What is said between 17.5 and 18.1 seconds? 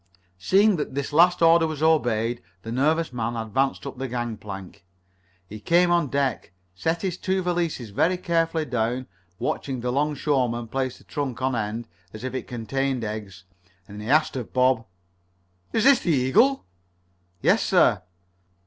sir."